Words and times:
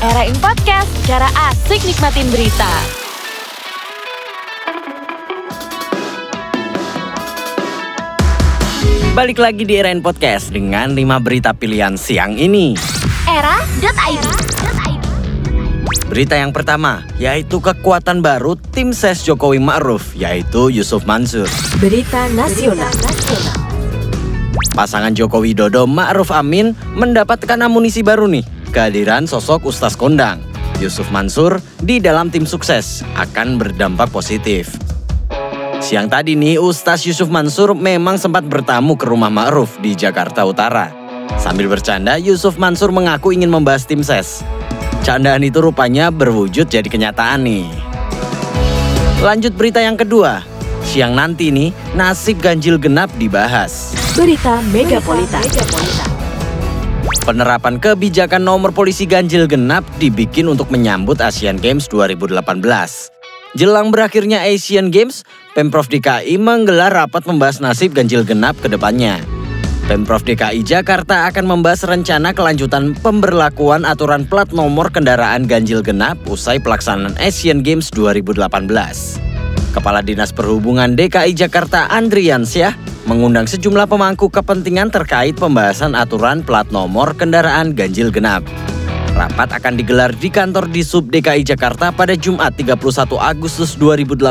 Era 0.00 0.24
In 0.24 0.32
Podcast, 0.40 0.88
cara 1.04 1.28
asik 1.52 1.84
nikmatin 1.84 2.32
berita. 2.32 2.72
Balik 9.12 9.36
lagi 9.36 9.68
di 9.68 9.76
Era 9.76 9.92
In 9.92 10.00
Podcast 10.00 10.48
dengan 10.48 10.96
5 10.96 11.04
berita 11.20 11.52
pilihan 11.52 12.00
siang 12.00 12.40
ini. 12.40 12.72
Era.id 13.28 14.24
Berita 16.08 16.40
yang 16.40 16.56
pertama, 16.56 17.04
yaitu 17.20 17.60
kekuatan 17.60 18.24
baru 18.24 18.56
tim 18.72 18.96
ses 18.96 19.20
Jokowi 19.28 19.60
Ma'ruf, 19.60 20.16
yaitu 20.16 20.72
Yusuf 20.72 21.04
Mansur. 21.04 21.52
Berita 21.76 22.32
Nasional. 22.32 23.65
Pasangan 24.76 25.16
Joko 25.16 25.40
Widodo 25.40 25.88
Ma'ruf 25.88 26.28
Amin 26.36 26.76
mendapatkan 26.92 27.56
amunisi 27.64 28.04
baru 28.04 28.28
nih. 28.28 28.44
Kehadiran 28.76 29.24
sosok 29.24 29.64
Ustaz 29.72 29.96
Kondang, 29.96 30.44
Yusuf 30.84 31.08
Mansur 31.08 31.64
di 31.80 31.96
dalam 31.96 32.28
tim 32.28 32.44
sukses 32.44 33.00
akan 33.16 33.56
berdampak 33.56 34.12
positif. 34.12 34.76
Siang 35.80 36.12
tadi 36.12 36.36
nih, 36.36 36.60
Ustaz 36.60 37.08
Yusuf 37.08 37.32
Mansur 37.32 37.72
memang 37.72 38.20
sempat 38.20 38.44
bertamu 38.44 39.00
ke 39.00 39.08
rumah 39.08 39.32
Ma'ruf 39.32 39.80
di 39.80 39.96
Jakarta 39.96 40.44
Utara. 40.44 40.92
Sambil 41.40 41.72
bercanda, 41.72 42.20
Yusuf 42.20 42.60
Mansur 42.60 42.92
mengaku 42.92 43.32
ingin 43.32 43.48
membahas 43.48 43.88
tim 43.88 44.04
ses. 44.04 44.44
Candaan 45.08 45.40
itu 45.40 45.64
rupanya 45.64 46.12
berwujud 46.12 46.68
jadi 46.68 46.84
kenyataan 46.84 47.48
nih. 47.48 47.64
Lanjut 49.24 49.56
berita 49.56 49.80
yang 49.80 49.96
kedua. 49.96 50.44
Siang 50.84 51.16
nanti 51.16 51.48
nih, 51.48 51.72
nasib 51.96 52.44
ganjil 52.44 52.76
genap 52.76 53.08
dibahas. 53.16 54.05
Berita 54.16 54.64
Megapolitan. 54.72 55.44
Penerapan 57.28 57.76
kebijakan 57.76 58.40
nomor 58.48 58.72
polisi 58.72 59.04
ganjil 59.04 59.44
genap 59.44 59.84
dibikin 60.00 60.48
untuk 60.48 60.72
menyambut 60.72 61.20
Asian 61.20 61.60
Games 61.60 61.84
2018. 61.92 62.32
Jelang 63.60 63.92
berakhirnya 63.92 64.40
Asian 64.48 64.88
Games, 64.88 65.20
Pemprov 65.52 65.92
DKI 65.92 66.40
menggelar 66.40 66.96
rapat 66.96 67.28
membahas 67.28 67.60
nasib 67.60 67.92
ganjil 67.92 68.24
genap 68.24 68.56
ke 68.56 68.72
depannya. 68.72 69.20
Pemprov 69.84 70.24
DKI 70.24 70.64
Jakarta 70.64 71.28
akan 71.28 71.44
membahas 71.44 71.84
rencana 71.84 72.32
kelanjutan 72.32 72.96
pemberlakuan 73.04 73.84
aturan 73.84 74.24
plat 74.24 74.48
nomor 74.48 74.88
kendaraan 74.88 75.44
ganjil 75.44 75.84
genap 75.84 76.16
usai 76.24 76.56
pelaksanaan 76.56 77.20
Asian 77.20 77.60
Games 77.60 77.92
2018. 77.92 78.32
Kepala 79.76 80.00
Dinas 80.00 80.32
Perhubungan 80.32 80.96
DKI 80.96 81.36
Jakarta 81.36 81.92
Andriansyah 81.92 82.95
mengundang 83.06 83.46
sejumlah 83.46 83.86
pemangku 83.86 84.26
kepentingan 84.26 84.90
terkait 84.90 85.38
pembahasan 85.38 85.94
aturan 85.94 86.42
plat 86.42 86.66
nomor 86.74 87.14
kendaraan 87.14 87.72
ganjil 87.72 88.10
genap. 88.10 88.42
Rapat 89.16 89.56
akan 89.56 89.80
digelar 89.80 90.12
di 90.12 90.28
kantor 90.28 90.68
di 90.68 90.84
Sub 90.84 91.08
DKI 91.08 91.40
Jakarta 91.40 91.88
pada 91.88 92.12
Jumat 92.12 92.52
31 92.52 93.16
Agustus 93.16 93.72
2018 93.80 94.28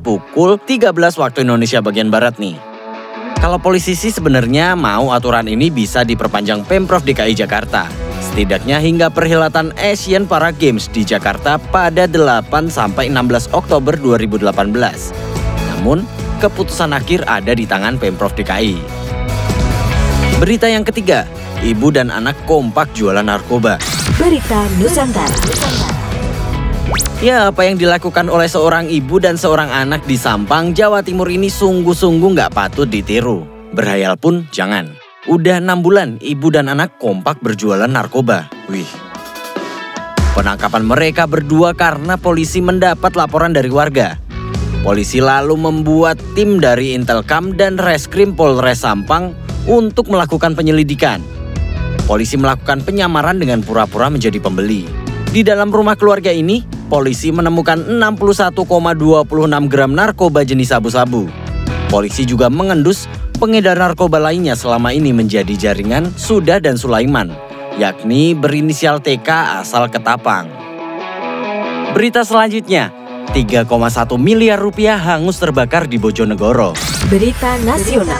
pukul 0.00 0.56
13 0.56 0.88
waktu 1.20 1.44
Indonesia 1.44 1.84
bagian 1.84 2.08
Barat 2.08 2.40
nih. 2.40 2.56
Kalau 3.42 3.58
polisi 3.58 3.92
sih 3.98 4.14
sebenarnya 4.14 4.78
mau 4.78 5.10
aturan 5.10 5.50
ini 5.50 5.68
bisa 5.68 6.06
diperpanjang 6.06 6.64
Pemprov 6.64 7.02
DKI 7.02 7.34
Jakarta. 7.34 7.90
Setidaknya 8.22 8.78
hingga 8.78 9.10
perhelatan 9.10 9.74
Asian 9.76 10.30
Para 10.30 10.54
Games 10.54 10.86
di 10.88 11.02
Jakarta 11.02 11.58
pada 11.58 12.06
8 12.06 12.48
sampai 12.70 13.10
16 13.10 13.50
Oktober 13.50 13.98
2018. 13.98 14.46
Namun, 15.74 16.06
keputusan 16.42 16.90
akhir 16.90 17.22
ada 17.30 17.54
di 17.54 17.62
tangan 17.62 18.02
Pemprov 18.02 18.34
DKI. 18.34 18.82
Berita 20.42 20.66
yang 20.66 20.82
ketiga, 20.82 21.22
ibu 21.62 21.94
dan 21.94 22.10
anak 22.10 22.34
kompak 22.50 22.90
jualan 22.98 23.22
narkoba. 23.22 23.78
Berita 24.18 24.66
Nusantara. 24.82 25.38
Ya, 27.22 27.54
apa 27.54 27.62
yang 27.62 27.78
dilakukan 27.78 28.26
oleh 28.26 28.50
seorang 28.50 28.90
ibu 28.90 29.22
dan 29.22 29.38
seorang 29.38 29.70
anak 29.70 30.02
di 30.10 30.18
Sampang, 30.18 30.74
Jawa 30.74 31.06
Timur 31.06 31.30
ini 31.30 31.46
sungguh-sungguh 31.46 32.34
nggak 32.34 32.50
patut 32.50 32.90
ditiru. 32.90 33.46
Berhayal 33.70 34.18
pun 34.18 34.50
jangan. 34.50 34.90
Udah 35.30 35.62
enam 35.62 35.86
bulan, 35.86 36.18
ibu 36.18 36.50
dan 36.50 36.66
anak 36.66 36.98
kompak 36.98 37.38
berjualan 37.38 37.86
narkoba. 37.86 38.50
Wih. 38.66 38.90
Penangkapan 40.34 40.82
mereka 40.82 41.30
berdua 41.30 41.78
karena 41.78 42.18
polisi 42.18 42.58
mendapat 42.58 43.14
laporan 43.14 43.54
dari 43.54 43.70
warga. 43.70 44.18
Polisi 44.82 45.22
lalu 45.22 45.54
membuat 45.54 46.18
tim 46.34 46.58
dari 46.58 46.98
Intelkam 46.98 47.54
dan 47.54 47.78
Reskrim 47.78 48.34
Polres 48.34 48.82
Sampang 48.82 49.30
untuk 49.70 50.10
melakukan 50.10 50.58
penyelidikan. 50.58 51.22
Polisi 52.02 52.34
melakukan 52.34 52.82
penyamaran 52.82 53.38
dengan 53.38 53.62
pura-pura 53.62 54.10
menjadi 54.10 54.42
pembeli. 54.42 54.90
Di 55.30 55.46
dalam 55.46 55.70
rumah 55.70 55.94
keluarga 55.94 56.34
ini, 56.34 56.66
polisi 56.90 57.30
menemukan 57.30 57.78
61,26 57.94 59.70
gram 59.70 59.94
narkoba 59.94 60.42
jenis 60.42 60.74
sabu-sabu. 60.74 61.30
Polisi 61.86 62.26
juga 62.26 62.50
mengendus 62.50 63.06
pengedar 63.38 63.78
narkoba 63.78 64.18
lainnya 64.18 64.58
selama 64.58 64.90
ini 64.90 65.14
menjadi 65.14 65.54
jaringan 65.54 66.10
Sudah 66.18 66.58
dan 66.58 66.74
Sulaiman, 66.74 67.30
yakni 67.78 68.34
berinisial 68.34 68.98
TK 68.98 69.62
asal 69.62 69.86
Ketapang. 69.86 70.50
Berita 71.94 72.26
selanjutnya, 72.26 73.01
3,1 73.30 73.70
miliar 74.18 74.58
rupiah 74.58 74.98
hangus 74.98 75.38
terbakar 75.38 75.86
di 75.86 76.02
Bojonegoro. 76.02 76.74
Berita 77.06 77.54
Nasional. 77.62 78.18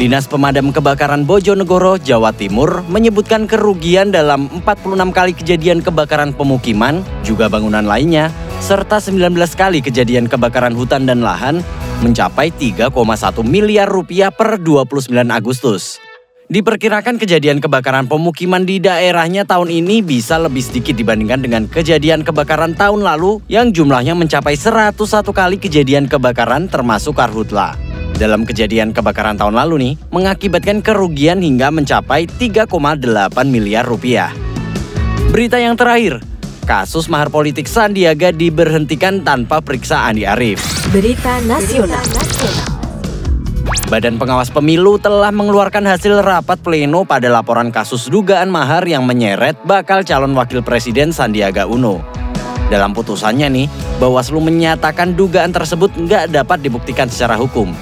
Dinas 0.00 0.24
Pemadam 0.24 0.72
Kebakaran 0.72 1.28
Bojonegoro, 1.28 2.00
Jawa 2.00 2.32
Timur 2.32 2.80
menyebutkan 2.88 3.44
kerugian 3.44 4.08
dalam 4.08 4.48
46 4.64 5.12
kali 5.12 5.32
kejadian 5.36 5.84
kebakaran 5.84 6.32
pemukiman, 6.32 7.04
juga 7.20 7.52
bangunan 7.52 7.84
lainnya, 7.84 8.32
serta 8.64 8.98
19 8.98 9.36
kali 9.52 9.84
kejadian 9.84 10.26
kebakaran 10.32 10.72
hutan 10.72 11.04
dan 11.04 11.20
lahan 11.20 11.60
mencapai 12.00 12.48
3,1 12.50 12.90
miliar 13.44 13.86
rupiah 13.86 14.32
per 14.32 14.58
29 14.58 15.12
Agustus. 15.28 16.02
Diperkirakan 16.52 17.16
kejadian 17.16 17.64
kebakaran 17.64 18.04
pemukiman 18.12 18.60
di 18.68 18.76
daerahnya 18.76 19.48
tahun 19.48 19.72
ini 19.72 20.04
bisa 20.04 20.36
lebih 20.36 20.60
sedikit 20.60 20.92
dibandingkan 20.92 21.40
dengan 21.40 21.64
kejadian 21.64 22.28
kebakaran 22.28 22.76
tahun 22.76 23.00
lalu 23.00 23.40
yang 23.48 23.72
jumlahnya 23.72 24.12
mencapai 24.12 24.52
101 24.52 25.00
kali 25.32 25.56
kejadian 25.56 26.12
kebakaran 26.12 26.68
termasuk 26.68 27.16
karhutla. 27.16 27.72
Dalam 28.20 28.44
kejadian 28.44 28.92
kebakaran 28.92 29.40
tahun 29.40 29.56
lalu 29.64 29.74
nih, 29.80 29.94
mengakibatkan 30.12 30.84
kerugian 30.84 31.40
hingga 31.40 31.72
mencapai 31.72 32.28
3,8 32.28 32.68
miliar 33.48 33.88
rupiah. 33.88 34.28
Berita 35.32 35.56
yang 35.56 35.80
terakhir, 35.80 36.20
kasus 36.68 37.08
mahar 37.08 37.32
politik 37.32 37.64
Sandiaga 37.64 38.28
diberhentikan 38.28 39.24
tanpa 39.24 39.64
periksa 39.64 40.04
Andi 40.04 40.28
Arief. 40.28 40.60
Berita 40.92 41.40
Nasional. 41.48 42.04
Badan 43.72 44.20
Pengawas 44.20 44.52
Pemilu 44.52 45.00
telah 45.00 45.32
mengeluarkan 45.32 45.88
hasil 45.88 46.20
rapat 46.20 46.60
pleno 46.60 47.08
pada 47.08 47.32
laporan 47.32 47.72
kasus 47.72 48.12
dugaan 48.12 48.52
mahar 48.52 48.84
yang 48.84 49.08
menyeret 49.08 49.56
bakal 49.64 50.04
calon 50.04 50.36
wakil 50.36 50.60
presiden 50.60 51.08
Sandiaga 51.08 51.64
Uno. 51.64 52.04
Dalam 52.68 52.92
putusannya 52.92 53.48
nih, 53.48 53.66
Bawaslu 53.96 54.44
menyatakan 54.44 55.16
dugaan 55.16 55.56
tersebut 55.56 55.88
nggak 55.96 56.36
dapat 56.36 56.60
dibuktikan 56.60 57.08
secara 57.08 57.40
hukum. 57.40 57.72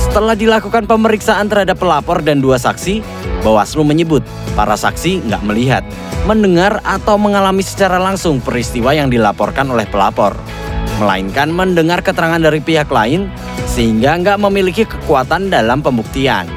Setelah 0.00 0.32
dilakukan 0.32 0.88
pemeriksaan 0.88 1.52
terhadap 1.52 1.76
pelapor 1.76 2.24
dan 2.24 2.40
dua 2.40 2.56
saksi, 2.56 3.04
Bawaslu 3.44 3.84
menyebut 3.84 4.24
para 4.56 4.80
saksi 4.80 5.28
nggak 5.28 5.44
melihat, 5.44 5.84
mendengar 6.24 6.80
atau 6.80 7.20
mengalami 7.20 7.60
secara 7.60 8.00
langsung 8.00 8.40
peristiwa 8.40 8.96
yang 8.96 9.12
dilaporkan 9.12 9.68
oleh 9.68 9.84
pelapor, 9.84 10.32
melainkan 10.96 11.52
mendengar 11.52 12.00
keterangan 12.00 12.40
dari 12.40 12.64
pihak 12.64 12.88
lain 12.88 13.28
sehingga 13.78 14.18
nggak 14.18 14.42
memiliki 14.42 14.82
kekuatan 14.82 15.54
dalam 15.54 15.78
pembuktian. 15.78 16.50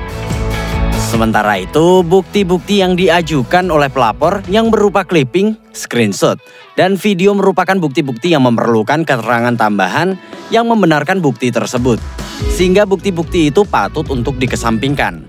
Sementara 0.97 1.61
itu, 1.61 2.01
bukti-bukti 2.01 2.81
yang 2.81 2.97
diajukan 2.97 3.69
oleh 3.69 3.93
pelapor 3.93 4.41
yang 4.49 4.73
berupa 4.73 5.05
clipping, 5.05 5.53
screenshot, 5.69 6.41
dan 6.73 6.97
video 6.97 7.37
merupakan 7.37 7.77
bukti-bukti 7.77 8.33
yang 8.33 8.41
memerlukan 8.49 9.05
keterangan 9.05 9.53
tambahan 9.53 10.17
yang 10.49 10.65
membenarkan 10.65 11.21
bukti 11.21 11.53
tersebut. 11.53 12.01
Sehingga 12.57 12.89
bukti-bukti 12.89 13.53
itu 13.53 13.69
patut 13.69 14.09
untuk 14.09 14.41
dikesampingkan. 14.41 15.21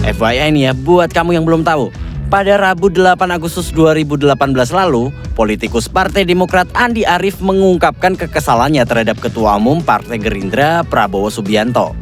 FYI 0.00 0.48
nih 0.48 0.62
ya, 0.62 0.72
buat 0.72 1.12
kamu 1.12 1.36
yang 1.36 1.44
belum 1.44 1.60
tahu, 1.60 1.92
pada 2.26 2.58
Rabu 2.58 2.90
8 2.90 3.18
Agustus 3.30 3.70
2018 3.70 4.34
lalu, 4.74 5.14
politikus 5.38 5.86
Partai 5.86 6.26
Demokrat 6.26 6.66
Andi 6.74 7.06
Arief 7.06 7.38
mengungkapkan 7.38 8.18
kekesalannya 8.18 8.82
terhadap 8.82 9.18
Ketua 9.22 9.56
Umum 9.56 9.80
Partai 9.80 10.18
Gerindra 10.18 10.82
Prabowo 10.82 11.30
Subianto. 11.30 11.94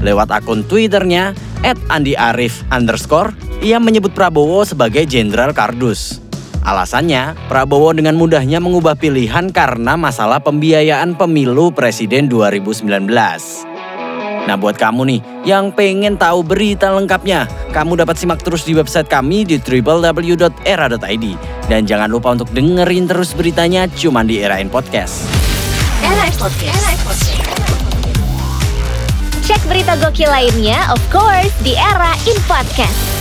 Lewat 0.00 0.30
akun 0.32 0.64
Twitternya, 0.64 1.36
@andiarif 1.90 2.64
underscore, 2.72 3.34
ia 3.60 3.76
menyebut 3.76 4.14
Prabowo 4.14 4.64
sebagai 4.64 5.04
Jenderal 5.04 5.52
Kardus. 5.52 6.22
Alasannya, 6.64 7.32
Prabowo 7.48 7.94
dengan 7.96 8.18
mudahnya 8.18 8.60
mengubah 8.60 8.98
pilihan 8.98 9.48
karena 9.54 9.96
masalah 9.96 10.42
pembiayaan 10.42 11.16
pemilu 11.16 11.72
Presiden 11.72 12.28
2019. 12.28 13.77
Nah 14.48 14.56
buat 14.56 14.80
kamu 14.80 15.04
nih 15.04 15.20
yang 15.44 15.68
pengen 15.68 16.16
tahu 16.16 16.40
berita 16.40 16.88
lengkapnya, 16.88 17.44
kamu 17.76 18.00
dapat 18.00 18.16
simak 18.16 18.40
terus 18.40 18.64
di 18.64 18.72
website 18.72 19.04
kami 19.04 19.44
di 19.44 19.60
www.era.id. 19.60 21.26
Dan 21.68 21.84
jangan 21.84 22.08
lupa 22.08 22.32
untuk 22.32 22.48
dengerin 22.56 23.04
terus 23.04 23.36
beritanya 23.36 23.84
cuma 23.92 24.24
di 24.24 24.40
Era 24.40 24.56
In 24.56 24.72
Podcast. 24.72 25.28
Era 26.00 26.32
Podcast. 26.40 26.80
Cek 29.44 29.60
berita 29.68 30.00
gokil 30.00 30.32
lainnya, 30.32 30.80
of 30.88 31.00
course, 31.12 31.52
di 31.60 31.76
Era 31.76 32.16
In 32.24 32.40
Podcast. 32.48 33.17